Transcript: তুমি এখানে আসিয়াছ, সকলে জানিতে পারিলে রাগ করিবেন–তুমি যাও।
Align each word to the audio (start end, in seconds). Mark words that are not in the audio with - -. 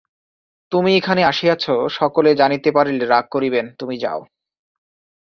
তুমি 0.71 0.91
এখানে 0.95 1.21
আসিয়াছ, 1.23 1.65
সকলে 1.91 2.29
জানিতে 2.35 2.69
পারিলে 2.71 3.05
রাগ 3.05 3.25
করিবেন–তুমি 3.31 3.95
যাও। 3.97 4.21